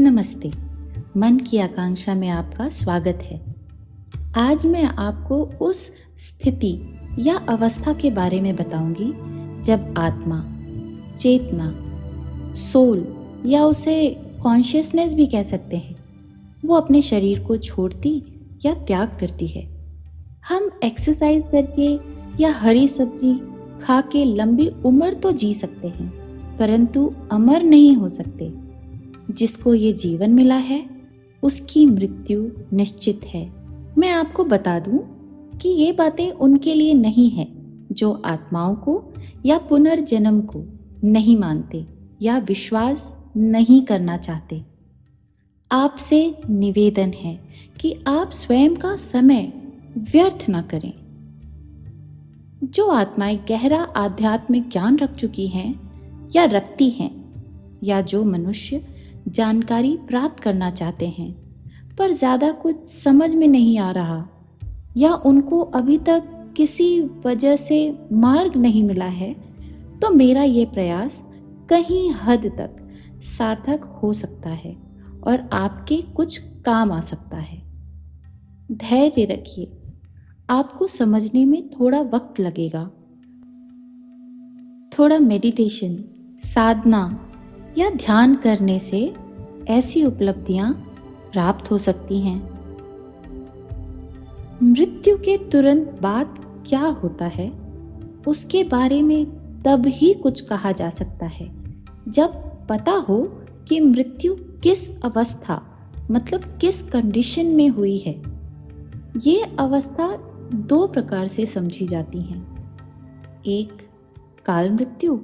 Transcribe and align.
नमस्ते। 0.00 0.50
मन 1.16 1.36
की 1.36 1.58
आकांक्षा 1.58 2.14
में 2.14 2.28
आपका 2.28 2.68
स्वागत 2.68 3.18
है। 3.22 3.40
आज 4.36 4.66
मैं 4.66 4.82
आपको 4.82 5.42
उस 5.44 5.80
स्थिति 6.18 6.94
या 7.18 7.36
अवस्था 7.36 7.92
के 7.92 8.10
बारे 8.10 8.40
में 8.40 8.56
बताऊँगी, 8.56 9.12
जब 9.64 9.94
आत्मा, 9.98 10.38
चेतना, 11.16 11.72
सोल 12.54 13.04
या 13.46 13.64
उसे 13.64 14.10
कॉन्शियसनेस 14.42 15.14
भी 15.14 15.26
कह 15.26 15.42
सकते 15.42 15.76
हैं, 15.76 15.96
वो 16.64 16.76
अपने 16.76 17.02
शरीर 17.02 17.40
को 17.40 17.56
छोड़ती 17.56 18.22
या 18.64 18.74
त्याग 18.74 19.16
करती 19.20 19.46
है। 19.46 19.66
हम 20.48 20.70
एक्सरसाइज 20.84 21.46
करके 21.46 21.92
या 22.42 22.52
हरी 22.52 22.88
सब्ज़ी 22.88 23.34
खा 23.82 24.00
के 24.00 24.24
लंबी 24.24 24.68
उम्र 24.84 25.12
तो 25.14 25.32
जी 25.32 25.54
सकते 25.54 25.88
हैं, 25.88 26.08
परंतु 26.56 27.12
अमर 27.32 27.62
नहीं 27.62 27.94
हो 27.96 28.08
सकते। 28.08 28.67
जिसको 29.30 29.74
ये 29.74 29.92
जीवन 29.92 30.30
मिला 30.30 30.56
है, 30.56 30.90
उसकी 31.42 31.86
मृत्यु 31.86 32.50
निश्चित 32.72 33.20
है। 33.24 33.52
मैं 33.98 34.10
आपको 34.10 34.44
बता 34.44 34.78
दूँ 34.78 35.18
कि 35.58 35.68
ये 35.68 35.92
बातें 35.92 36.30
उनके 36.30 36.74
लिए 36.74 36.94
नहीं 36.94 37.30
है 37.30 37.48
जो 37.92 38.22
आत्माओं 38.24 38.74
को 38.74 39.04
या 39.46 39.58
पुनर्जन्म 39.58 40.40
को 40.40 40.64
नहीं 41.04 41.36
मानते 41.36 41.86
या 42.22 42.38
विश्वास 42.38 43.18
नहीं 43.36 43.82
करना 43.82 44.16
चाहते। 44.16 44.62
आपसे 45.72 46.34
निवेदन 46.50 47.10
है 47.10 47.40
कि 47.80 48.04
आप 48.06 48.30
स्वयं 48.32 48.76
का 48.76 48.96
समय 48.96 49.52
व्यर्थ 49.96 50.46
न 50.50 50.62
करें। 50.62 50.92
जो 52.64 52.86
आत्माएँ 52.86 53.40
गहरा 53.48 53.82
आध्यात्मिक 53.82 54.68
ज्ञान 54.68 54.96
रख 54.96 55.16
चुकी 55.16 55.46
हैं 55.46 55.80
या 56.36 56.44
रखती 56.44 56.90
हैं 56.90 57.34
या 57.84 58.00
जो 58.00 58.24
मनुष्य 58.24 58.97
जानकारी 59.28 59.96
प्राप्त 60.06 60.42
करना 60.42 60.70
चाहते 60.70 61.06
हैं, 61.08 61.30
पर 61.98 62.12
ज़्यादा 62.12 62.50
कुछ 62.52 62.86
समझ 62.94 63.34
में 63.34 63.46
नहीं 63.48 63.78
आ 63.78 63.90
रहा 63.90 64.26
या 64.96 65.12
उनको 65.26 65.60
अभी 65.60 65.98
तक 65.98 66.34
किसी 66.56 67.00
वजह 67.26 67.56
से 67.58 67.78
मार्ग 68.14 68.56
नहीं 68.56 68.82
मिला 68.84 69.06
है 69.06 69.32
तो 70.00 70.10
मेरा 70.10 70.42
ये 70.42 70.64
प्रयास 70.64 71.20
कहीं 71.70 72.10
हद 72.14 72.46
तक 72.58 72.76
सार्थक 73.28 73.84
हो 74.02 74.12
सकता 74.14 74.50
है 74.50 74.76
और 75.22 75.48
आपके 75.52 75.96
कुछ 76.16 76.38
काम 76.66 76.92
आ 76.92 77.00
सकता 77.02 77.36
है। 77.36 77.58
धैर्य 78.72 79.24
रखिए, 79.24 79.72
आपको 80.48 80.86
समझने 80.86 81.44
में 81.44 81.68
थोड़ा 81.70 82.00
वक्त 82.04 82.40
लगेगा। 82.40 82.84
थोड़ा 84.92 85.18
मेडिटेशन 85.18 85.96
साधना 86.44 87.00
या 87.78 87.90
ध्यान 87.90 88.34
करने 88.34 88.80
से 88.80 89.14
ऐसी 89.68 90.04
उपलब्धियाँ 90.04 90.72
प्राप्त 91.32 91.70
हो 91.70 91.78
सकती 91.78 92.20
हैं। 92.20 92.50
मृत्यु 94.62 95.16
के 95.16 95.38
तुरंत 95.38 95.98
बाद 96.02 96.44
क्या 96.68 96.80
होता 96.80 97.26
है? 97.26 97.52
उसके 98.26 98.64
बारे 98.64 99.02
में 99.02 99.26
तब 99.62 99.86
ही 99.86 100.14
कुछ 100.14 100.40
कहा 100.40 100.72
जा 100.72 100.90
सकता 100.90 101.26
है। 101.26 101.54
जब 102.08 102.28
पता 102.66 102.92
हो 102.92 103.32
कि 103.68 103.80
मृत्यु 103.80 104.34
किस 104.34 105.02
अवस्था 105.02 105.62
मतलब 106.10 106.58
किस 106.60 106.82
कंडीशन 106.82 107.46
में 107.46 107.68
हुई 107.68 107.98
है, 107.98 108.22
ये 109.16 109.42
अवस्था 109.58 110.16
दो 110.54 110.86
प्रकार 110.86 111.26
से 111.26 111.46
समझी 111.46 111.86
जाती 111.86 112.22
हैं। 112.22 112.70
एक, 113.46 113.88
काल 114.46 114.70
मृत्यु। 114.70 115.20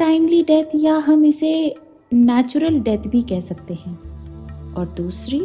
टाइमली 0.00 0.42
डेथ 0.42 0.64
या 0.74 0.96
हम 0.96 1.24
इसे 1.24 1.74
नेचुरल 2.12 2.80
डेथ 2.80 2.98
भी 2.98 3.22
कह 3.22 3.40
सकते 3.40 3.74
हैं। 3.74 3.98
और 4.74 4.94
दूसरी, 4.96 5.40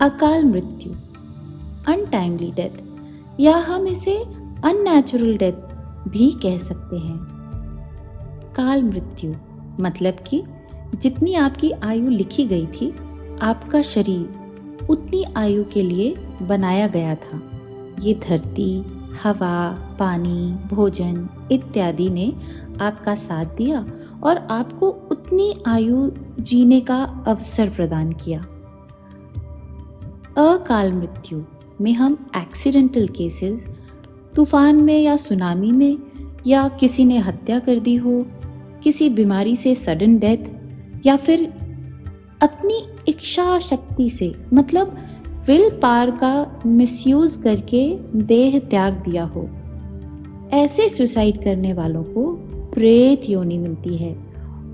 अकाल 0.00 0.44
मृत्यु 0.44 0.92
अनटाइमली 1.92 2.50
डेथ 2.50 2.82
या 3.40 3.56
हम 3.56 3.86
इसे 3.86 4.16
अननेचुरल 4.64 5.36
डेथ 5.36 5.52
भी 6.08 6.30
कह 6.42 6.58
सकते 6.58 6.96
हैं। 6.96 7.16
काल 8.56 8.82
मृत्यु 8.82 9.34
मतलब 9.80 10.14
कि 10.26 10.42
जितनी 11.02 11.34
आपकी 11.34 11.70
आयु 11.70 12.08
लिखी 12.08 12.44
गई 12.44 12.66
थी, 12.66 12.94
आपका 13.42 13.82
शरीर 13.82 14.30
उतनी 14.90 15.24
आयु 15.36 15.64
के 15.64 15.82
लिए 15.82 16.14
बनाया 16.42 16.86
गया 16.86 17.14
था। 17.14 17.42
ये 18.00 18.14
धरती 18.14 18.80
हवा, 19.22 19.70
पानी, 19.98 20.54
भोजन 20.68 21.28
इत्यादि 21.52 22.10
ने 22.10 22.32
आपका 22.80 23.14
साथ 23.14 23.44
दिया 23.44 23.86
और 24.22 24.36
आपको 24.36 24.88
उतनी 24.88 25.54
आयु 25.66 26.10
जीने 26.40 26.80
का 26.80 27.24
अवसर 27.26 27.70
प्रदान 27.70 28.12
किया। 28.12 28.40
अकाल 30.36 30.92
मृत्यु 30.92 31.42
में 31.80 31.92
हम 31.92 32.30
एक्सीडेंटल 32.36 33.06
केसेस 33.08 33.66
तूफ़ान 34.34 34.76
में 34.76 34.98
या 35.00 35.16
सुनामी 35.16 35.72
में, 35.72 35.98
या 36.46 36.68
किसी 36.68 37.04
ने 37.04 37.18
हत्या 37.18 37.58
कर 37.58 37.78
दी 37.78 37.96
हो, 37.96 38.26
किसी 38.82 39.08
बीमारी 39.10 39.56
से 39.56 39.74
सडन 39.74 40.18
डेथ 40.18 41.06
या 41.06 41.16
फिर 41.16 41.44
अपनी 42.42 42.82
इच्छा 43.08 43.58
शक्ति 43.58 44.10
से 44.10 44.34
मतलब 44.52 45.03
विल 45.46 45.70
पार 45.70 46.10
का 46.10 46.60
मिसयूज 46.66 47.36
करके 47.36 47.96
देह 48.16 48.58
त्याग 48.58 48.94
दिया 48.94 49.24
हो। 49.24 49.48
ऐसे 50.52 50.88
सुसाइड 50.88 51.42
करने 51.44 51.72
वालों 51.72 52.02
को 52.02 52.32
प्रेत 52.74 53.28
योनि 53.30 53.58
मिलती 53.58 53.96
है 53.96 54.16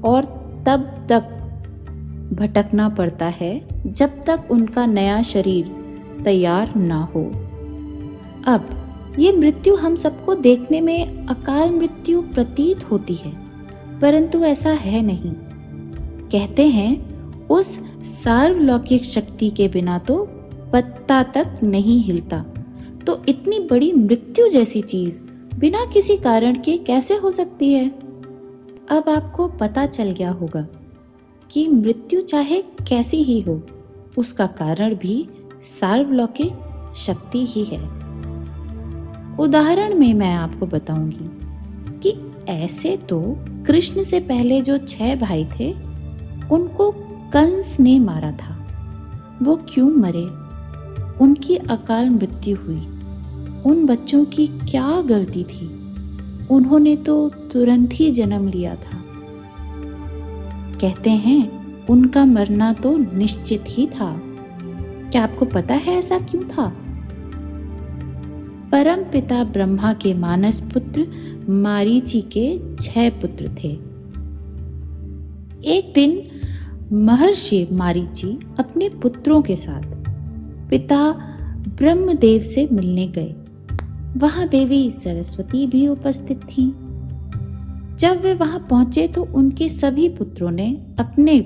और 0.04 0.24
तब 0.66 1.06
तक 1.08 1.36
भटकना 2.32 2.88
पड़ता 2.88 3.26
है 3.26 3.68
जब 3.86 4.24
तक 4.24 4.40
उनका 4.50 4.86
नया 4.86 5.22
शरीर 5.22 5.70
तैयार 6.24 6.74
ना 6.76 7.02
हो। 7.14 7.22
अब, 8.46 8.68
ये 9.18 9.32
मृत्यु 9.32 9.74
हम 9.74 9.96
सबको 9.96 10.34
देखने 10.34 10.80
में 10.80 11.26
अकाल 11.26 11.70
मृत्यु 11.70 12.22
प्रतीत 12.22 12.90
होती 12.90 13.14
है, 13.14 13.32
परंतु 14.00 14.44
ऐसा 14.44 14.70
है 14.70 15.02
नहीं। 15.02 15.32
कहते 16.30 16.66
हैं, 16.66 16.92
उस 17.46 17.80
सार्वलौकिक 18.02 19.04
शक्ति 19.04 19.50
के 19.50 19.68
बिना 19.68 19.98
तो 19.98 20.28
पत्ता 20.72 21.22
तक 21.22 21.60
नहीं 21.62 22.00
हिलता। 22.00 22.44
तो 23.06 23.22
इतनी 23.28 23.58
बड़ी 23.58 23.92
मृत्यु 23.92 24.48
जैसी 24.48 24.80
चीज़ 24.80 25.20
बिना 25.58 25.84
किसी 25.84 26.16
कारण 26.16 26.54
के 26.54 26.78
कैसे 26.78 27.14
हो 27.14 27.30
सकती 27.30 27.74
है? 27.74 27.88
अब 28.90 29.08
आपको 29.08 29.48
पता 29.48 29.86
चल 29.86 30.10
गया 30.10 30.30
होगा 30.30 30.66
कि 31.50 31.68
मृत्यु 31.68 32.20
चाहे 32.20 32.62
कैसी 32.62 33.22
ही 33.22 33.40
हो, 33.40 33.62
उसका 34.18 34.46
कारण 34.46 34.94
भी 34.94 35.28
सार्वलौकिक 35.64 36.52
शक्ति 36.96 37.46
ही 37.46 37.64
है। 37.64 37.84
उदाहरण 39.38 39.94
में 39.94 40.14
मैं 40.14 40.34
आपको 40.34 40.66
बताऊँगी 40.66 41.30
कि 41.98 42.34
ऐसे 42.48 42.96
तो 42.96 43.36
कृष्ण 43.66 44.02
से 44.02 44.20
पहले 44.20 44.60
जो 44.60 44.78
छह 44.78 45.16
भाई 45.16 45.44
थे, 45.44 45.72
उनको 46.52 46.90
कंस 47.32 47.80
ने 47.80 47.98
मारा 48.00 48.32
था। 48.32 48.56
वो 49.42 49.56
क्यों 49.56 49.90
मरे? 49.90 50.39
उनकी 51.20 51.56
अकाल 51.56 52.10
मृत्यु 52.10 52.56
हुई। 52.56 52.80
उन 53.66 53.86
बच्चों 53.86 54.24
की 54.24 54.46
क्या 54.46 55.00
गलती 55.00 55.44
थी? 55.44 55.66
उन्होंने 56.50 56.96
तो 56.96 57.28
तुरंत 57.28 57.90
ही 57.92 58.10
जन्म 58.10 58.48
लिया 58.48 58.74
था। 58.74 59.04
कहते 60.80 61.10
हैं, 61.10 61.60
उनका 61.86 62.24
मरना 62.24 62.72
तो 62.72 62.96
निश्चित 62.96 63.64
ही 63.68 63.86
था। 63.86 64.22
क्या 65.10 65.24
आपको 65.24 65.44
पता 65.44 65.74
है 65.74 65.94
ऐसा 65.94 66.18
क्यों 66.18 66.42
था? 66.42 66.76
परम 68.72 69.02
पिता 69.02 69.44
ब्रह्मा 69.44 69.92
के 69.92 70.14
मानस 70.14 70.60
पुत्र 70.60 71.08
मारीची 71.48 72.20
के 72.22 72.60
छह 72.76 73.10
पुत्र 73.10 73.50
थे। 73.64 73.68
एक 75.64 75.92
दिन 75.94 76.22
महर्षि 76.92 77.68
मारीची 77.72 78.38
अपने 78.58 78.88
पुत्रों 78.88 79.42
के 79.42 79.56
साथ 79.56 79.99
पिता 80.70 81.12
ब्रह्मदेव 81.68 82.42
से 82.42 82.68
मिलने 82.72 83.06
गए। 83.06 83.34
वहाँ 84.16 84.48
देवी 84.48 84.90
सरस्वती 84.90 85.66
भी 85.66 85.88
उपस्थित 85.88 86.38
थी। 86.38 86.70
जब 87.96 88.20
वे 88.22 88.34
वहाँ 88.34 88.66
पहुँचे 88.70 89.08
तो 89.08 89.22
उनके 89.24 89.68
सभी 89.68 90.08
पुत्रों 90.08 90.50
ने 90.50 90.96
अपने 90.98 91.40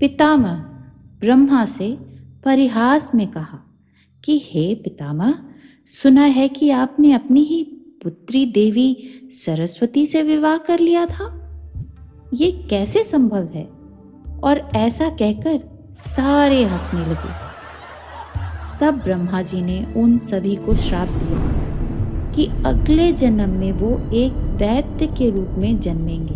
पितामह 0.00 0.54
ब्रह्मा 1.20 1.64
से 1.64 1.98
परिहास 2.44 3.10
में 3.14 3.30
कहा 3.30 3.58
कि 4.24 4.42
हे 4.44 4.74
पितामह, 4.74 5.34
सुना 5.86 6.22
है 6.22 6.48
कि 6.48 6.70
आपने 6.70 7.12
अपनी 7.12 7.42
ही 7.42 7.64
पुत्री 8.02 8.46
देवी 8.46 8.96
सरस्वती 9.32 10.06
से 10.06 10.22
विवाह 10.22 10.56
कर 10.56 10.78
लिया 10.78 11.06
था। 11.06 11.42
ये 12.34 12.66
कैसे 12.70 13.04
संभव 13.04 13.48
है? 13.54 13.68
और 14.44 14.70
ऐसा 14.76 15.08
कहकर 15.08 15.60
सारे 15.96 16.64
हंसने 16.64 17.00
लगे। 17.00 17.55
तब 18.80 18.94
ब्रह्मा 18.94 19.42
जी 19.42 19.62
ने 19.62 19.86
उन 19.96 20.18
सभी 20.18 20.56
को 20.56 20.74
श्राप 20.76 21.08
दिया 21.08 22.32
कि 22.32 22.46
अगले 22.66 23.12
जन्म 23.12 23.50
में 23.50 23.72
वो 23.72 24.10
एक 24.14 24.32
दैत्य 24.32 25.06
के 25.06 25.30
रूप 25.30 25.48
में 25.50 25.80
जन्मेंगे। 25.80 26.34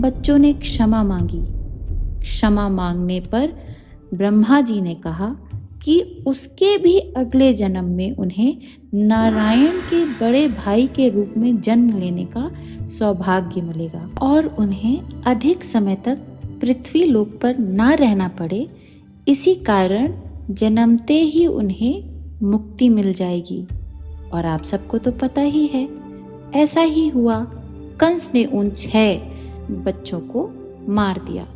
बच्चों 0.00 0.38
ने 0.38 0.52
क्षमा 0.52 1.02
मांगी। 1.02 1.40
क्षमा 2.24 2.68
मांगने 2.68 3.20
पर 3.20 3.52
ब्रह्मा 4.14 4.60
जी 4.60 4.80
ने 4.80 4.94
कहा 4.94 5.36
कि 5.82 6.24
उसके 6.26 6.78
भी 6.78 6.98
अगले 6.98 7.52
जन्म 7.52 7.84
में 7.84 8.16
उन्हें 8.16 8.58
नारायण 8.94 9.76
के 9.76 10.04
बड़े 10.04 10.48
भाई 10.48 10.86
के 10.86 11.08
रूप 11.08 11.34
में 11.36 11.60
जन्म 11.60 11.98
लेने 11.98 12.24
का 12.24 12.50
सौभाग्य 12.88 13.60
मिलेगा 13.60 14.10
और 14.22 14.46
उन्हें 14.46 15.22
अधिक 15.26 15.64
समय 15.64 15.94
तक 15.94 16.18
पृथ्वी 16.60 17.04
लोक 17.04 17.38
पर 17.42 17.58
ना 17.58 17.94
रहना 17.94 18.28
पड़े। 18.28 18.68
इसी 19.28 19.54
कारण 19.54 20.12
जन्मते 20.50 21.14
ही 21.14 21.46
उन्हें 21.46 22.04
मुक्ति 22.42 22.88
मिल 22.88 23.12
जाएगी। 23.12 23.66
और 24.32 24.46
आप 24.46 24.62
सबको 24.62 24.98
तो 24.98 25.12
पता 25.12 25.40
ही 25.40 25.66
है, 25.66 25.88
ऐसा 26.54 26.80
ही 26.80 27.08
हुआ। 27.08 27.46
कंस 28.00 28.30
ने 28.34 28.44
उन 28.44 28.70
छह 28.70 29.14
बच्चों 29.70 30.20
को 30.20 30.50
मार 30.88 31.18
दिया। 31.18 31.46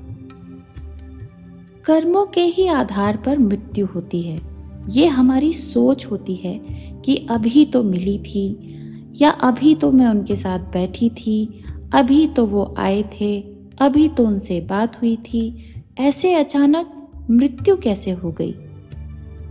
कर्मों 1.85 2.27
के 2.27 2.41
ही 2.41 2.67
आधार 2.67 3.17
पर 3.17 3.39
मृत्यु 3.39 3.87
होती 3.87 4.23
है। 4.23 4.41
ये 4.89 5.07
हमारी 5.07 5.53
सोच 5.53 6.07
होती 6.07 6.35
है 6.35 6.59
कि 7.05 7.27
अभी 7.31 7.65
तो 7.65 7.83
मिली 7.83 8.19
थी, 8.19 8.75
या 9.21 9.31
अभी 9.31 9.75
तो 9.75 9.93
मैं 9.93 10.07
उनके 10.07 10.37
साथ 10.37 10.59
बैठी 10.59 11.11
थी, 11.11 11.65
अभी 11.95 12.27
तो 12.27 12.47
वो 12.47 12.75
आए 12.79 13.03
थे, 13.03 13.41
अभी 13.79 14.09
तो 14.09 14.27
उनसे 14.27 14.61
बात 14.61 15.01
हुई 15.01 15.17
थी। 15.17 15.75
ऐसे 15.99 16.35
अचानक 16.35 17.09
मृत्यु 17.31 17.77
कैसे 17.77 18.11
हो 18.11 18.33
गई? 18.33 18.55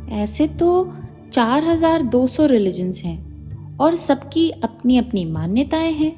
ऐसे 0.09 0.47
तो 0.47 0.93
4200 1.33 2.45
रिलीजन्स 2.45 3.03
हैं 3.03 3.77
और 3.77 3.95
सबकी 3.95 4.49
अपनी 4.49 4.97
अपनी 4.97 5.25
मान्यताएँ 5.25 5.93
हैं, 5.93 6.11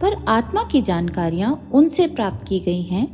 पर 0.00 0.24
आत्मा 0.28 0.62
की 0.62 0.82
जानकारियाँ 0.82 1.70
उनसे 1.72 2.06
प्राप्त 2.06 2.46
की 2.48 2.60
गई 2.60 2.82
हैं, 2.82 3.06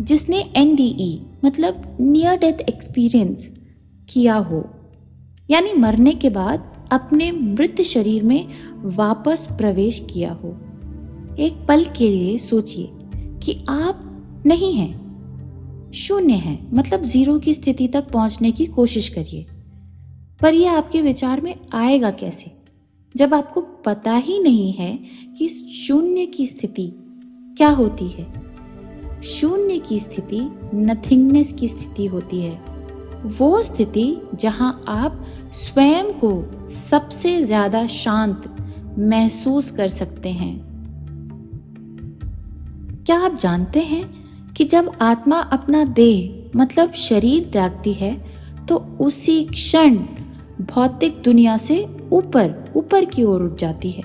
जिसने 0.00 0.52
एनडीई 0.56 1.26
मतलब 1.44 1.96
नियर 2.00 2.38
डेथ 2.38 2.60
एक्सपीरियंस 2.60 3.48
किया 4.08 4.34
हो। 4.34 4.64
यानी 5.50 5.72
मरने 5.72 6.12
के 6.12 6.30
बाद 6.30 6.88
अपने 6.92 7.30
मृत 7.32 7.80
शरीर 7.80 8.22
में 8.22 8.46
वापस 8.96 9.48
प्रवेश 9.52 10.06
किया 10.12 10.32
हो। 10.32 10.56
एक 11.38 11.64
पल 11.68 11.84
के 11.84 12.08
लिए 12.08 12.38
सोचिए 12.38 12.88
कि 13.42 13.64
आप 13.68 14.08
नहीं 14.46 14.74
हैं, 14.74 15.92
शून्य 15.94 16.34
हैं 16.34 16.70
मतलब 16.74 17.02
ज़ीरो 17.02 17.38
की 17.38 17.54
स्थिति 17.54 17.88
तक 17.88 18.10
पहुँचने 18.10 18.50
की 18.50 18.66
कोशिश 18.66 19.08
करिए। 19.08 19.46
पर 20.42 20.54
यह 20.54 20.72
आपके 20.72 21.02
विचार 21.02 21.40
में 21.40 21.54
आएगा 21.74 22.10
कैसे? 22.10 22.50
जब 23.16 23.34
आपको 23.34 23.60
पता 23.60 24.14
ही 24.14 24.38
नहीं 24.38 24.72
है 24.72 24.98
कि 25.38 25.48
शून्य 25.48 26.26
की 26.26 26.46
स्थिति 26.46 26.92
क्या 27.56 27.68
होती 27.68 28.08
है। 28.08 28.26
शून्य 29.22 29.78
की 29.78 29.98
स्थिति 29.98 30.40
नथिंगनेस 30.74 31.52
की 31.52 31.68
स्थिति 31.68 32.06
होती 32.06 32.40
है। 32.40 32.60
वो 33.38 33.62
स्थिति 33.62 34.16
जहाँ 34.34 34.84
आप 34.88 35.24
स्वयं 35.52 36.12
को 36.24 36.32
सबसे 36.70 37.44
ज़्यादा 37.44 37.86
शांत 37.86 38.56
महसूस 38.98 39.70
कर 39.70 39.88
सकते 39.88 40.28
हैं। 40.28 40.54
क्या 43.06 43.18
आप 43.18 43.38
जानते 43.38 43.80
हैं 43.80 44.04
कि 44.52 44.64
जब 44.64 44.90
आत्मा 45.02 45.36
अपना 45.36 45.84
देह 45.84 46.58
मतलब 46.58 46.92
शरीर, 46.92 47.48
त्यागती 47.52 47.92
है 47.92 48.14
तो 48.68 48.76
उसी 49.00 49.44
क्षण 49.44 49.96
भौतिक 50.62 51.22
दुनिया 51.22 51.56
से 51.56 51.84
ऊपर 52.12 52.72
ऊपर 52.76 53.04
की 53.04 53.24
ओर 53.24 53.42
उठ 53.42 53.58
जाती 53.58 53.90
है। 53.90 54.02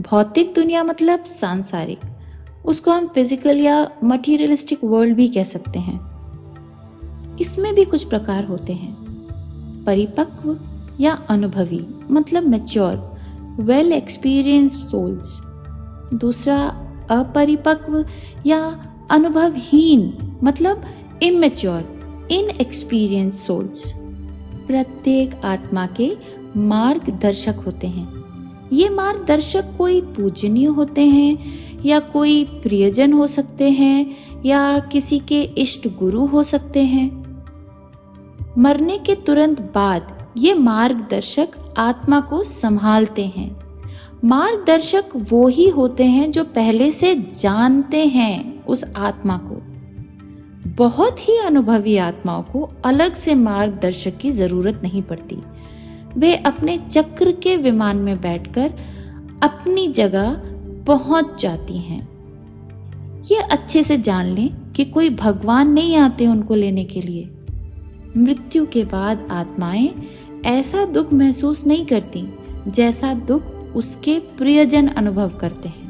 भौतिक 0.00 0.54
दुनिया 0.54 0.84
मतलब 0.84 1.24
सांसारिक। 1.24 2.00
उसको 2.64 2.90
हम 2.90 3.06
फ़िज़िकल 3.06 3.58
या 3.58 3.90
मटीरियलिस्टिक 4.04 4.84
वर्ल्ड 4.84 5.16
भी 5.16 5.28
कह 5.28 5.44
सकते 5.44 5.78
हैं। 5.78 7.36
इसमें 7.40 7.74
भी 7.74 7.84
कुछ 7.84 8.04
प्रकार 8.04 8.44
होते 8.44 8.72
हैं। 8.72 9.84
परिपक्व 9.84 10.58
या 11.00 11.12
अनुभवी 11.28 11.86
मतलब 12.10 12.46
मेच्योर 12.46 12.96
वेल 13.60 13.92
एक्सपीरियंस 13.92 14.90
सोल्स 14.90 15.40
दूसरा, 16.14 16.58
अपरिपक्व 17.10 18.04
या 18.46 18.60
अनुभवहीन 19.10 20.38
मतलब 20.42 20.84
इमेच्योर 21.22 22.28
इन 22.30 22.50
एक्सपीरियंस 22.50 23.46
सोल्स 23.46 23.92
प्रत्येक 24.68 25.44
आत्मा 25.44 25.86
के 25.86 26.16
मार्गदर्शक 26.56 27.54
होते 27.66 27.86
हैं। 27.86 28.18
ये 28.72 28.88
मार्गदर्शक 28.88 29.64
कोई 29.78 30.00
पूजनीय 30.00 30.66
होते 30.66 31.06
हैं, 31.06 31.38
या 31.86 31.98
कोई 32.00 32.44
प्रियजन 32.44 33.12
हो 33.12 33.26
सकते 33.26 33.70
हैं, 33.70 34.16
या 34.46 34.78
किसी 34.78 35.18
के 35.18 35.42
इष्ट 35.42 35.88
गुरु 35.98 36.26
हो 36.26 36.42
सकते 36.42 36.82
हैं। 36.82 37.08
मरने 38.58 38.98
के 38.98 39.14
तुरंत 39.14 39.60
बाद 39.60 40.28
ये 40.36 40.54
मार्गदर्शक 40.54 41.48
आत्मा 41.78 42.20
को 42.20 42.42
संभालते 42.42 43.24
हैं। 43.24 43.56
मार्गदर्शक 44.24 45.04
वो 45.16 45.48
ही 45.48 45.68
होते 45.68 46.04
हैं 46.04 46.30
जो 46.32 46.44
पहले 46.44 46.92
से 46.92 47.14
जानते 47.14 48.06
हैं 48.06 48.64
उस 48.64 48.84
आत्मा 48.96 49.36
को। 49.36 49.57
बहुत 50.78 51.28
ही 51.28 51.38
अनुभवी 51.38 51.96
आत्माओं 51.96 52.42
को 52.42 52.70
अलग 52.84 53.14
से 53.14 53.34
मार्गदर्शक 53.34 54.16
की 54.16 54.30
ज़रूरत 54.30 54.80
नहीं 54.82 55.02
पड़ती। 55.02 55.36
वे 56.16 56.34
अपने 56.36 56.78
चक्र 56.78 57.32
के 57.32 57.56
विमान 57.56 57.96
में 57.96 58.20
बैठकर 58.20 58.74
अपनी 59.42 59.88
जगह 59.88 60.40
पहुँच 60.86 61.42
जाती 61.42 61.78
हैं। 61.78 62.08
ये 63.30 63.36
अच्छे 63.36 63.82
से 63.82 63.98
जान 63.98 64.26
लें 64.26 64.72
कि 64.72 64.84
कोई 64.84 65.10
भगवान 65.10 65.72
नहीं 65.72 65.96
आते 65.96 66.26
उनको 66.26 66.54
लेने 66.54 66.84
के 66.84 67.00
लिए। 67.00 67.28
मृत्यु 68.16 68.66
के 68.66 68.84
बाद 68.84 69.28
आत्माएँ 69.30 69.88
ऐसा 70.44 70.84
दुख 70.84 71.12
महसूस 71.12 71.66
नहीं 71.66 71.86
करती 71.86 72.26
जैसा 72.68 73.14
दुख 73.14 73.42
उसके 73.76 74.18
प्रियजन 74.18 74.88
अनुभव 74.88 75.28
करते 75.28 75.68
हैं। 75.68 75.86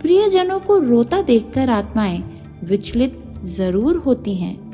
प्रियजनों 0.00 0.60
को 0.60 0.78
रोता 0.78 1.22
देखकर 1.22 1.70
आत्माएँ 1.70 2.22
विचलित 2.64 3.23
ज़रूर 3.44 3.96
होती 3.96 4.34
हैं। 4.34 4.64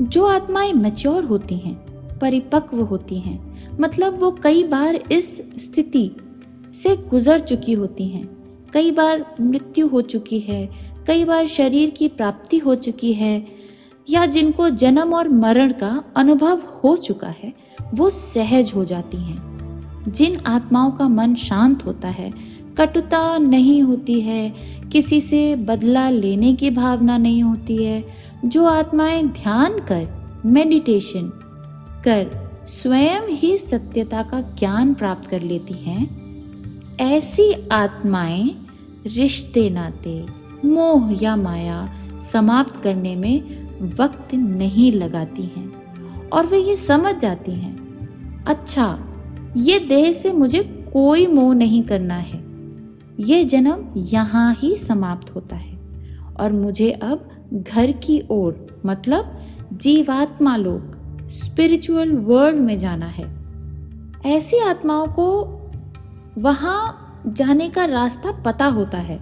जो 0.00 0.24
आत्माएँ 0.24 0.72
मैच्योर 0.72 1.24
होती 1.24 1.54
हैं, 1.54 1.74
परिपक्व 2.18 2.80
होती 2.80 3.18
हैं 3.18 3.46
मतलब 3.80 4.20
वो 4.20 4.30
कई 4.30 4.64
बार 4.64 4.94
इस 4.94 5.36
स्थिति 5.36 6.10
से 6.82 6.96
गुजर 6.96 7.38
चुकी 7.38 7.72
होती 7.72 8.08
हैं। 8.08 8.28
कई 8.72 8.90
बार 8.90 9.34
मृत्यु 9.40 9.86
हो 9.88 10.00
चुकी 10.00 10.38
है, 10.38 10.70
कई 11.06 11.24
बार 11.24 11.46
शरीर 11.46 11.90
की 11.90 12.08
प्राप्ति 12.08 12.58
हो 12.58 12.74
चुकी 12.74 13.12
है, 13.12 13.46
या 14.10 14.26
जिनको 14.26 14.70
जन्म 14.70 15.14
और 15.14 15.28
मरण 15.28 15.72
का 15.72 16.04
अनुभव 16.16 16.62
हो 16.84 16.96
चुका 16.96 17.28
है, 17.28 17.52
वो 17.94 18.10
सहज 18.10 18.72
हो 18.74 18.84
जाती 18.84 19.16
हैं। 19.16 19.56
जिन 20.08 20.36
आत्माओं 20.36 20.90
का 20.90 21.08
मन 21.08 21.34
शांत 21.34 21.86
होता 21.86 22.08
है 22.08 22.32
कटुता 22.78 23.38
नहीं 23.38 23.82
होती 23.82 24.20
है। 24.20 24.54
किसी 24.92 25.20
से 25.20 25.56
बदला 25.56 26.10
लेने 26.10 26.54
की 26.54 26.70
भावना 26.70 27.18
नहीं 27.18 27.42
होती 27.42 27.84
है। 27.84 28.04
जो 28.44 28.64
आत्माएँ 28.64 29.22
ध्यान 29.22 29.72
कर 29.72 30.06
मेडिटेशन 30.46 31.32
कर, 32.04 32.50
स्वयं 32.66 33.20
ही 33.20 33.58
सत्यता 33.58 34.22
का 34.22 34.40
ज्ञान 34.40 34.94
प्राप्त 34.94 35.30
कर 35.30 35.42
लेती 35.42 35.74
हैं, 35.74 36.26
ऐसी 37.00 37.68
आत्माएँ 37.72 38.66
रिश्ते 39.06 39.70
नाते, 39.70 40.26
मोह 40.64 41.18
या 41.22 41.36
माया 41.36 41.94
समाप्त 42.32 42.82
करने 42.84 43.16
में 43.16 43.66
वक्त 43.96 44.34
नहीं 44.34 44.92
लगाती 44.92 45.42
हैं। 45.42 46.28
और 46.28 46.46
वे 46.46 46.58
ये 46.58 46.76
समझ 46.76 47.14
जाती 47.16 47.52
हैं 47.52 48.44
अच्छा 48.44 48.98
ये 49.56 49.78
देह 49.78 50.12
से 50.12 50.32
मुझे 50.32 50.62
कोई 50.92 51.26
मोह 51.26 51.54
नहीं 51.54 51.82
करना 51.82 52.14
है। 52.14 52.45
ये 53.20 53.44
जन्म 53.44 53.92
यहाँ 53.96 54.54
ही 54.54 54.76
समाप्त 54.76 55.34
होता 55.34 55.56
है। 55.56 55.76
और 56.40 56.52
मुझे 56.52 56.90
अब 56.90 57.30
घर 57.52 57.92
की 57.92 58.22
ओर 58.30 58.82
मतलब 58.86 59.38
जीवात्मा 59.72 60.56
लोक 60.56 60.92
स्पिरिचुअल 61.28 62.12
वर्ल्ड 62.12 62.60
में 62.60 62.78
जाना 62.78 63.06
है। 63.06 63.36
ऐसी 64.36 64.58
आत्माओं 64.58 65.06
को 65.06 65.42
वहाँ 66.38 67.02
जाने 67.26 67.68
का 67.68 67.84
रास्ता 67.84 68.42
पता 68.42 68.66
होता 68.66 68.98
है। 68.98 69.16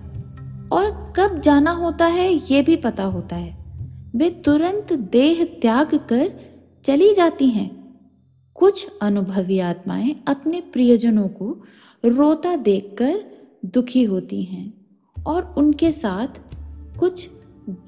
और 0.73 1.13
कब 1.17 1.41
जाना 1.41 1.71
होता 1.71 2.07
है, 2.07 2.35
ये 2.35 2.63
भी 2.63 2.77
पता 2.77 3.05
होता 3.05 3.37
है। 3.37 3.65
वे 4.17 4.31
तुरंत 4.31 4.93
देह 4.93 5.45
त्याग 5.63 5.95
कर 5.95 6.33
चली 6.87 7.15
जाती 7.15 7.49
हैं। 7.49 7.99
कुछ 8.55 8.89
अनुभवी 9.03 9.59
आत्माएँ 9.59 10.17
अपने 10.29 10.61
प्रियजनों 10.61 11.29
को 11.29 11.65
रोता 12.05 12.57
देखकर 12.57 13.34
दुखी 13.64 14.04
होती 14.04 14.42
हैं 14.42 14.75
और 15.26 15.54
उनके 15.59 15.92
साथ 15.92 16.26
कुछ 16.99 17.28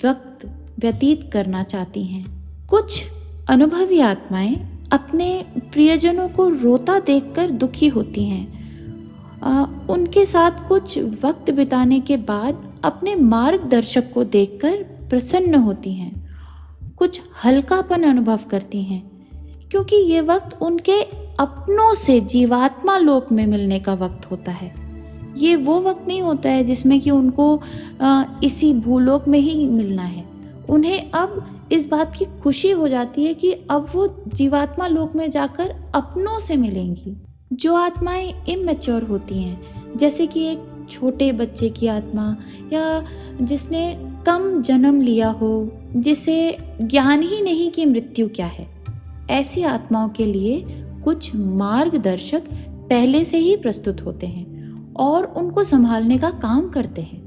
वक्त 0.04 0.46
व्यतीत 0.78 1.30
करना 1.32 1.62
चाहती 1.62 2.04
हैं। 2.04 2.26
कुछ 2.66 3.06
अनुभवी 3.50 4.00
आत्माएँ 4.00 4.84
अपने 4.92 5.44
प्रियजनों 5.72 6.28
को 6.28 6.48
रोता 6.48 6.98
देखकर 6.98 7.50
दुखी 7.50 7.88
होती 7.88 8.24
हैं। 8.24 8.56
आ, 9.42 9.64
उनके 9.90 10.26
साथ 10.26 10.68
कुछ 10.68 10.98
वक्त 10.98 11.50
बिताने 11.50 12.00
के 12.00 12.16
बाद 12.16 12.80
अपने 12.84 13.14
मार्गदर्शक 13.14 14.12
को 14.12 14.24
देखकर 14.24 14.82
प्रसन्न 14.82 15.54
होती 15.54 15.92
हैं। 15.92 16.26
कुछ 16.96 17.20
हल्कापन 17.44 18.02
अनुभव 18.02 18.40
करती 18.50 18.82
हैं 18.82 19.10
क्योंकि 19.70 19.96
ये 19.96 20.20
वक्त 20.20 20.58
उनके 20.62 21.02
अपनों 21.40 21.94
से 21.94 22.20
जीवात्मा 22.20 22.98
लोक 22.98 23.32
में 23.32 23.46
मिलने 23.46 23.80
का 23.80 23.94
वक्त 23.94 24.30
होता 24.30 24.52
है। 24.52 24.85
ये 25.36 25.56
वो 25.56 25.80
वक्त 25.80 26.08
नहीं 26.08 26.22
होता 26.22 26.50
है 26.50 26.64
जिसमें 26.64 27.00
कि 27.00 27.10
उनको 27.10 27.60
इसी 28.44 28.72
भूलोक 28.72 29.28
में 29.28 29.38
ही 29.38 29.66
मिलना 29.66 30.02
है। 30.02 30.24
उन्हें 30.68 31.10
अब 31.10 31.60
इस 31.72 31.88
बात 31.88 32.14
की 32.14 32.24
खुशी 32.40 32.70
हो 32.70 32.88
जाती 32.88 33.24
है 33.24 33.34
कि 33.34 33.52
अब 33.52 33.86
वो 33.94 34.22
जीवात्मा 34.34 34.86
लोक 34.86 35.14
में 35.16 35.30
जाकर 35.30 35.74
अपनों 35.94 36.38
से 36.40 36.56
मिलेंगी। 36.56 37.16
जो 37.52 37.74
आत्माएँ 37.74 38.32
इमेच्योर 38.48 39.02
होती 39.02 39.42
हैं, 39.42 39.60
जैसे 39.96 40.26
कि 40.26 40.46
एक 40.46 40.86
छोटे 40.90 41.32
बच्चे 41.32 41.68
की 41.68 41.86
आत्मा 41.86 42.36
या 42.72 43.04
जिसने 43.42 44.12
कम 44.26 44.62
जन्म 44.62 45.00
लिया 45.00 45.28
हो, 45.30 45.72
जिसे 45.96 46.58
ज्ञान 46.80 47.22
ही 47.22 47.40
नहीं 47.42 47.70
कि 47.70 47.86
मृत्यु 47.86 48.28
क्या 48.28 48.46
है। 48.46 48.66
ऐसी 49.30 49.62
आत्माओं 49.62 50.08
के 50.08 50.24
लिए 50.24 50.64
कुछ 51.04 51.34
मार्गदर्शक 51.36 52.42
पहले 52.90 53.24
से 53.24 53.38
ही 53.38 53.56
प्रस्तुत 53.56 54.00
होते 54.00 54.26
हैं। 54.26 54.45
और 54.96 55.24
उनको 55.24 55.64
संभालने 55.64 56.18
का 56.18 56.30
काम 56.30 56.68
करते 56.68 57.02
हैं। 57.02 57.26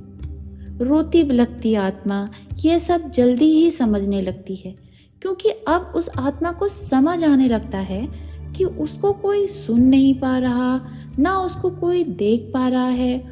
रोती 0.77 1.23
बिलकती 1.23 1.73
आत्मा, 1.73 2.29
यह 2.65 2.79
सब 2.79 3.11
जल्दी 3.11 3.45
ही 3.45 3.71
समझने 3.71 4.21
लगती 4.21 4.55
है, 4.55 4.75
क्योंकि 5.21 5.49
अब 5.49 5.93
उस 5.95 6.09
आत्मा 6.19 6.51
को 6.51 6.67
समझ 6.67 7.23
आने 7.23 7.47
लगता 7.47 7.77
है 7.77 8.07
कि 8.57 8.65
उसको 8.65 9.13
कोई 9.13 9.47
सुन 9.47 9.81
नहीं 9.81 10.19
पा 10.19 10.37
रहा, 10.37 10.81
ना 11.19 11.37
उसको 11.37 11.69
कोई 11.69 12.03
देख 12.03 12.51
पा 12.53 12.67
रहा 12.67 12.87
है, 12.87 13.31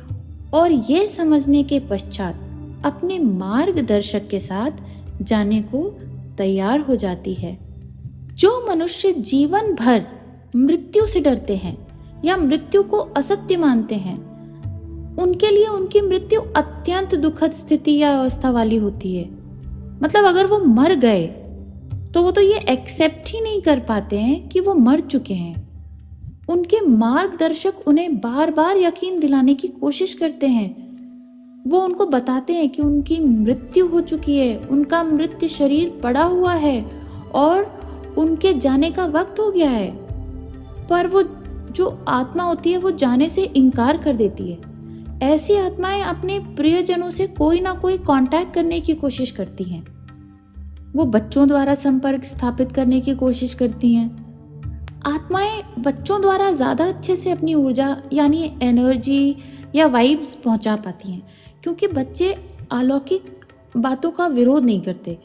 और 0.54 0.72
यह 0.72 1.08
समझने 1.08 1.64
के 1.64 1.80
पश्चात 1.80 2.36
अपने 2.86 3.20
मार्गदर्शक 3.20 4.28
के 4.28 4.40
साथ 4.40 4.72
जाने 5.22 5.62
को 5.62 6.00
तैयार 6.38 6.80
हो 6.80 6.96
जाती 6.96 7.34
है। 7.34 7.58
जो 8.36 8.68
मनुष्य 8.70 9.12
जीवन 9.12 9.74
भर 9.74 10.06
मृत्यु 10.56 11.06
से 11.06 11.20
डरते 11.20 11.56
हैं 11.56 11.87
या 12.28 12.38
मृत्यु 12.38 12.84
को 12.84 12.98
असत्य 12.98 13.58
मानते 13.58 13.96
हैं। 13.96 14.18
उनके 15.18 15.52
लिए 15.52 15.68
उनकी 15.68 16.02
मृत्यु 16.02 16.42
अत्यंत 16.56 17.16
दुखद 17.16 17.52
स्थिति 17.52 17.98
या 17.98 18.18
अवस्था 18.20 18.50
वाली 18.50 18.78
होती 18.78 19.16
है। 19.16 19.30
मतलब 20.04 20.26
अगर 20.26 20.46
वो 20.46 20.60
मर 20.60 20.96
गए 20.96 21.26
तो 22.14 22.22
वो 22.24 22.32
तो 22.32 22.42
ये 22.42 22.60
एक्सेप्ट 22.70 23.30
ही 23.30 23.42
नहीं 23.42 23.62
कर 23.62 23.80
पाते 23.80 24.20
हैं 24.20 24.48
कि 24.50 24.60
वो 24.60 24.74
मर 24.74 25.00
चुके 25.00 25.34
हैं। 25.34 25.56
उनके 26.50 26.80
मार्गदर्शक 26.82 27.88
उन्हें 27.88 28.18
बार 28.18 28.52
बार 28.52 28.78
यकीन 28.78 29.20
दिलाने 29.20 29.54
की 29.54 29.68
कोशिश 29.68 30.14
करते 30.14 30.48
हैं। 30.48 30.70
वो 31.68 31.80
उनको 31.80 32.06
बताते 32.06 32.54
हैं 32.54 32.70
कि 32.70 32.82
उनकी 32.82 33.20
मृत्यु 33.20 33.88
हो 33.88 34.02
चुकी 34.02 34.38
है, 34.38 34.58
उनका 34.58 35.04
मृत्यु 35.04 35.50
शरीर 35.50 35.90
पड़ा 36.04 36.24
हुआ 36.24 36.54
है 36.54 36.86
और 37.34 38.16
उनके 38.18 38.54
जाने 38.54 38.92
का 38.92 39.06
वक्त 39.06 39.40
हो 39.40 39.52
गया 39.52 39.70
है। 39.70 39.92
पर 40.88 41.08
वो 41.08 41.24
जो 41.78 42.06
आत्मा 42.08 42.44
होती 42.44 42.72
है 42.72 42.78
वो 42.78 42.92
जाने 42.92 43.30
से 43.30 43.44
इनकार 43.44 43.98
कर 43.98 44.16
देती 44.16 44.52
है। 44.52 44.76
ऐसी 45.24 45.56
आत्माएँ 45.56 46.02
अपने 46.02 46.40
प्रियजनों 46.40 47.10
से 47.10 47.28
कोई 47.28 47.60
ना 47.60 47.74
कोई 47.74 47.98
कांटेक्ट 47.98 48.54
करने 48.54 48.80
की 48.80 48.94
कोशिश 48.94 49.32
करती 49.32 49.64
हैं। 49.64 49.86
वो 50.96 51.06
बच्चों 51.06 51.48
द्वारा 51.48 51.76
संपर्क 51.76 52.24
स्थापित 52.24 52.72
करने 52.72 53.00
की 53.00 53.16
कोशिश 53.16 53.54
करती 53.54 53.94
हैं। 53.94 54.10
आत्माएँ 55.06 55.62
बच्चों 55.80 56.22
द्वारा 56.22 56.52
ज़्यादा 56.52 56.86
अच्छे 56.86 57.16
से 57.16 57.32
अपनी 57.32 57.54
ऊर्जा, 57.54 57.98
यानी 58.14 58.58
एनर्जी 58.62 59.36
या 59.76 59.88
वाइब्स 59.88 60.34
पहुँचा 60.36 60.76
पाती 60.76 61.12
हैं, 61.12 61.22
क्योंकि 61.64 61.88
बच्चे 61.88 62.36
अलौकिक 62.72 63.46
बातों 63.78 64.12
का 64.12 64.28
विरोध 64.28 64.64
नहीं 64.66 64.82
करते। 64.82 65.18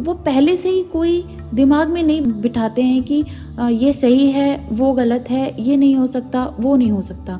वो 0.00 0.14
पहले 0.14 0.56
से 0.56 0.68
ही 0.68 0.82
कोई 0.82 1.22
दिमाग 1.54 1.88
में 1.88 2.02
नहीं 2.02 2.22
बिठाते 2.32 2.82
हैं 2.82 3.02
कि 3.02 3.24
ये 3.60 3.92
सही 3.92 4.30
है, 4.30 4.68
वो 4.72 4.92
गलत 4.92 5.30
है, 5.30 5.62
ये 5.62 5.76
नहीं 5.76 5.94
हो 5.96 6.06
सकता, 6.06 6.44
वो 6.60 6.76
नहीं 6.76 6.90
हो 6.90 7.02
सकता। 7.02 7.38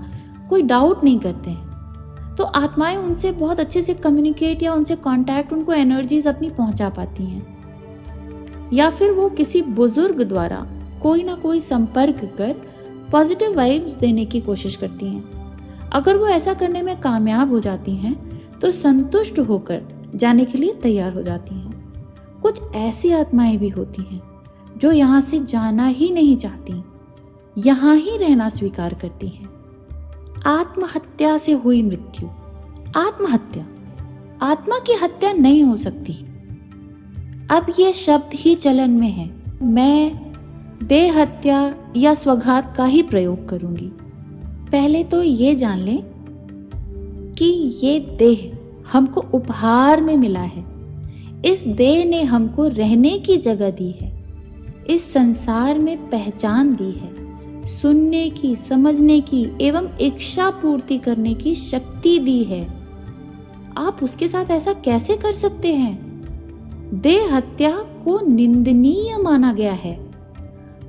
कोई 0.50 0.62
डाउट 0.62 1.04
नहीं 1.04 1.18
करते 1.18 1.50
हैं। 1.50 2.34
तो 2.36 2.44
आत्माएँ 2.44 2.96
उनसे 2.96 3.30
बहुत 3.32 3.60
अच्छे 3.60 3.82
से 3.82 3.94
कम्युनिकेट 3.94 4.62
या 4.62 4.72
उनसे 4.72 4.96
कांटेक्ट 4.96 5.52
उनको 5.52 5.72
एनर्जीज 5.72 6.26
अपनी 6.26 6.50
पहुँचा 6.50 6.88
पाती 6.88 7.24
हैं। 7.24 8.70
या 8.72 8.90
फिर 8.90 9.10
वो 9.10 9.28
किसी 9.28 9.62
बुज़ुर्ग 9.62 10.22
द्वारा 10.22 10.66
कोई 11.02 11.22
ना 11.22 11.34
कोई 11.34 11.60
संपर्क 11.60 12.24
कर 12.38 12.54
पॉजिटिव 13.12 13.56
वाइब्स 13.56 13.94
देने 13.94 14.24
की 14.24 14.40
कोशिश 14.40 14.76
करती 14.76 15.06
हैं। 15.06 15.24
अगर 15.92 16.16
वो 16.16 16.26
ऐसा 16.26 16.54
करने 16.54 16.82
में 16.82 17.00
कामयाब 17.00 17.50
हो 17.50 17.60
जाती 17.60 17.94
हैं 17.96 18.14
तो 18.60 18.70
संतुष्ट 18.70 19.38
होकर 19.38 19.82
जाने 20.14 20.44
के 20.44 20.58
लिए 20.58 20.72
तैयार 20.72 21.12
हो 21.12 21.22
जाती 21.22 21.54
हैं। 21.54 21.69
कुछ 22.42 22.60
ऐसी 22.74 23.12
आत्माएँ 23.12 23.56
भी 23.56 23.68
होती 23.68 24.02
हैं, 24.02 24.22
जो 24.76 24.92
यहाँ 24.92 25.20
से 25.20 25.44
जाना 25.44 25.86
ही 25.86 26.10
नहीं 26.10 26.36
चाहती, 26.36 26.84
यहाँ 27.58 27.96
ही 27.96 28.16
रहना 28.16 28.48
स्वीकार 28.48 28.94
करती 28.94 29.28
हैं। 29.28 29.48
आत्महत्या 30.46 31.38
से 31.38 31.52
हुई 31.52 31.82
मृत्यु। 31.82 32.28
आत्महत्या। 32.96 33.66
आत्मा 34.42 34.78
की 34.78 34.92
हत्या 34.92 35.32
नहीं 35.32 35.64
हो 35.64 35.76
सकती। 35.76 36.12
अब 37.50 37.66
ये 37.78 37.92
शब्द 37.92 38.30
ही 38.34 38.54
चलन 38.54 38.90
में 38.90 39.08
है। 39.08 39.30
मैं 39.62 40.30
देह 40.82 41.22
हत्या 41.22 41.74
या 41.96 42.14
स्वघात 42.14 42.74
का 42.76 42.84
ही 42.84 43.02
प्रयोग 43.02 43.48
करूँगी। 43.48 43.92
पहले 44.72 45.04
तो 45.04 45.22
ये 45.22 45.54
जान 45.54 45.78
लें 45.78 46.02
कि 47.38 47.80
ये 47.82 48.16
देह 48.18 48.58
हमको 48.92 49.20
उपहार 49.20 50.00
में 50.00 50.16
मिला 50.16 50.40
है। 50.40 50.79
इस 51.44 51.64
देह 51.66 52.04
ने 52.04 52.22
हमको 52.22 52.66
रहने 52.66 53.18
की 53.18 53.36
जगह 53.36 53.70
दी 53.70 53.90
है, 54.00 54.24
इस 54.90 55.12
संसार 55.12 55.78
में 55.78 56.10
पहचान 56.10 56.74
दी 56.74 56.90
है, 56.90 57.20
सुनने 57.66 58.30
की, 58.30 58.56
समझने 58.56 59.20
की 59.20 59.46
एवं 59.60 59.88
इच्छा 60.00 60.50
पूर्ति 60.50 60.98
करने 60.98 61.34
की 61.34 61.54
शक्ति 61.54 62.18
दी 62.18 62.44
है। 62.44 62.68
आप 63.76 63.98
उसके 64.02 64.28
साथ 64.28 64.50
ऐसा 64.50 64.72
कैसे 64.72 65.16
कर 65.16 65.32
सकते 65.32 65.74
हैं? 65.74 66.10
देह 66.94 67.36
हत्या 67.36 67.76
को 67.76 68.28
निंदनीय 68.28 69.18
माना 69.22 69.52
गया 69.52 69.72
है। 69.72 70.10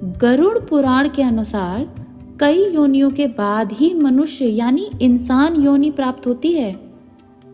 गरुड़ 0.04 0.58
पुराण 0.60 1.10
के 1.10 1.24
अनुसार 1.24 1.96
कई 2.40 2.70
योनियों 2.74 3.12
के 3.12 3.28
बाद 3.28 3.72
ही 3.72 3.94
मनुष्य 3.94 4.46
यानी 4.46 4.90
इंसान 5.02 5.56
योनि 5.56 5.92
प्राप्त 5.92 6.28
होती 6.28 6.54
है। 6.54 6.91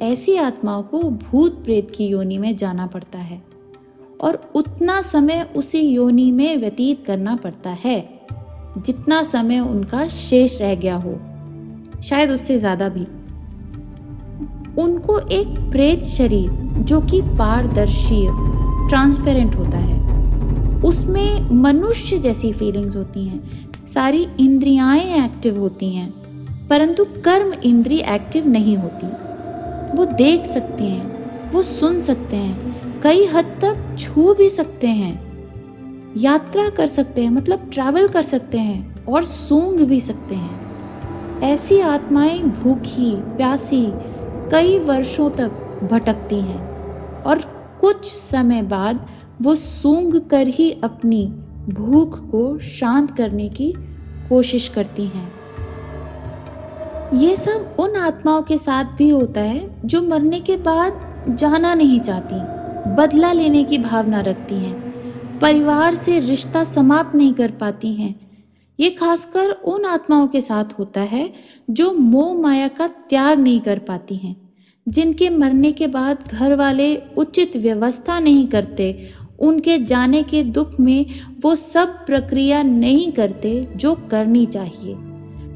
ऐसी 0.02 0.36
आत्माओं 0.38 0.84
को 0.84 1.02
भूत 1.02 1.64
प्रेत 1.64 1.92
की 1.96 2.08
योनि 2.08 2.38
में 2.38 2.56
जाना 2.56 2.86
पड़ता 2.88 3.20
है 3.20 3.42
और 4.22 4.52
उतना 4.56 5.02
समय 5.02 5.50
उसी 5.56 5.80
योनि 5.80 6.32
में 6.32 6.58
व्यतीत 6.58 7.06
करना 7.06 7.36
पड़ता 7.36 7.70
है, 7.70 8.10
जितना 8.78 9.24
समय 9.24 9.60
उनका 9.60 10.08
शेष 10.08 10.62
रह 10.62 10.76
गया 10.76 10.96
हो। 10.96 11.20
शायद 12.04 12.32
उससे 12.32 12.58
ज़्यादा 12.58 12.90
भी। 12.90 13.06
उनको 14.82 15.20
एक 15.20 15.48
प्रेत 15.72 16.04
शरीर 16.04 16.50
जो 16.84 17.02
कि 17.02 17.22
पारदर्शी 17.22 18.26
ट्रांसपेरेंट 18.90 19.56
होता 19.56 19.78
है। 19.78 19.96
उसमें 20.82 21.50
मनुष्य 21.52 22.18
जैसी 22.18 22.54
फीलिंग्स 22.54 22.96
होती 22.96 23.26
हैं, 23.26 23.88
सारी 23.88 24.28
इंद्रियाएँ 24.40 25.26
एक्टिव 25.26 25.60
होती 25.60 25.90
हैं, 25.90 26.10
परंतु 26.68 27.06
कर्म 27.06 27.54
इंद्री 27.54 27.98
एक्टिव 27.98 28.48
नहीं 28.48 28.78
होती। 28.78 29.27
वो 29.96 30.06
देख 30.06 30.46
सकते 30.46 30.84
हैं, 30.84 31.52
वो 31.52 31.64
सुन 31.64 32.00
सकते 32.02 32.36
हैं, 32.36 33.02
कई 33.02 33.26
हद 33.26 33.46
तक 33.62 33.96
छू 34.00 34.34
भी 34.34 34.50
सकते 34.50 34.88
हैं, 34.88 35.16
यात्रा 36.18 36.70
कर 36.70 36.88
सकते 36.88 37.24
हैं 37.24 37.30
मतलब 37.30 37.70
ट्रैवल 37.74 38.08
कर 38.08 38.24
सकते 38.24 38.58
हैं 38.58 39.06
और 39.06 39.24
सूंघ 39.24 39.82
भी 39.82 40.02
सकते 40.02 40.36
हैं। 40.36 41.42
ऐसी 41.44 41.80
आत्माएँ 41.80 42.40
भूखी, 42.40 43.12
प्यासी 43.16 43.86
कई 44.52 44.78
वर्षों 44.80 45.30
तक 45.30 45.52
भटकती 45.92 46.40
हैं 46.42 47.24
और 47.24 47.42
कुछ 47.82 48.06
समय 48.06 48.62
बाद 48.62 49.08
वो 49.42 49.56
सूंघ 49.56 50.18
कर 50.30 50.48
ही 50.48 50.72
अपनी 50.84 51.26
भूख 51.70 52.20
को 52.32 52.60
शांत 52.60 53.12
करने 53.18 53.50
की 53.50 53.74
कोशिश 54.30 54.68
करती 54.68 55.06
हैं। 55.06 55.32
ये 57.14 57.36
सब 57.38 57.76
उन 57.80 57.96
आत्माओं 57.96 58.42
के 58.42 58.58
साथ 58.58 58.86
भी 58.98 59.10
होता 59.10 59.42
है 59.42 59.88
जो 59.88 60.02
मरने 60.02 60.40
के 60.40 60.56
बाद 60.58 61.36
जाना 61.40 61.74
नहीं 61.76 62.00
चाहती, 62.00 62.36
बदला 62.96 63.32
लेने 63.32 63.64
की 63.64 63.78
भावना 63.78 64.22
रखती 64.22 64.56
हैं, 64.56 65.40
परिवार 65.40 65.96
से 65.96 66.20
रिश्ता 66.20 66.64
समाप्त 66.64 67.16
नहीं 67.16 67.34
कर 67.34 67.52
पाती 67.52 67.94
हैं। 67.94 68.14
ये 68.80 68.90
खासकर 68.90 69.52
उन 69.52 69.86
आत्माओं 69.86 70.28
के 70.28 70.42
साथ 70.42 70.78
होता 70.80 71.02
है 71.02 71.34
जो 71.70 71.92
मोह 71.94 72.34
माया 72.42 72.68
का 72.68 72.88
त्याग 72.88 73.40
नहीं 73.40 73.60
कर 73.60 73.80
पाती 73.80 74.16
हैं, 74.16 74.36
जिनके 74.88 75.30
मरने 75.30 75.72
के 75.72 75.88
बाद 75.88 76.30
घर 76.32 76.56
वाले 76.56 76.96
उचित 77.18 77.58
व्यवस्था 77.58 78.20
नहीं 78.20 78.48
करते, 78.48 79.10
उनके 79.40 79.78
जाने 79.78 80.24
के 80.24 80.44
दुख 80.44 80.80
में 80.80 81.06
वो 81.44 81.56
सब 81.56 82.06
प्रक्रिया 82.06 82.64
नहीं 82.64 83.12
करते 83.12 83.68
जो 83.76 83.96
करनी 84.12 84.46
चाहिए। 84.46 85.07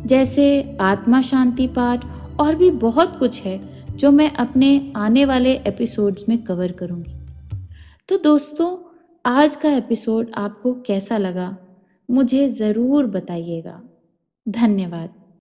जैसे 0.06 0.78
आत्मा 0.82 1.22
शांति 1.22 1.68
पाठ 1.68 2.06
और 2.40 2.56
भी 2.56 2.70
बहुत 2.72 3.18
कुछ 3.20 3.42
है 3.42 3.60
जो 3.96 4.12
मैं 4.12 4.32
अपने 4.34 4.92
आने 4.96 5.26
वाले 5.26 5.54
एपिसोड्स 5.68 6.30
में 6.30 6.38
कवर 6.44 6.72
करूँगी। 6.72 7.14
तो 8.10 8.18
दोस्तों, 8.18 8.78
आज 9.26 9.56
का 9.56 9.70
एपिसोड 9.70 10.32
आपको 10.36 10.74
कैसा 10.82 11.18
लगा, 11.18 11.56
मुझे 12.10 12.50
ज़रूर 12.50 13.06
बताइएगा। 13.06 13.82
धन्यवाद। 14.48 15.21